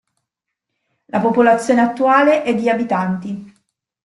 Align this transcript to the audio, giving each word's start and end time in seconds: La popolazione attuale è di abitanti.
La 1.11 1.19
popolazione 1.19 1.79
attuale 1.81 2.41
è 2.41 2.55
di 2.55 2.67
abitanti. 2.69 3.53